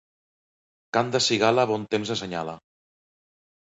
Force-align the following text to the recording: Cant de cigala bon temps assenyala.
Cant 0.99 1.13
de 1.17 1.23
cigala 1.27 1.69
bon 1.75 1.87
temps 1.95 2.17
assenyala. 2.19 2.61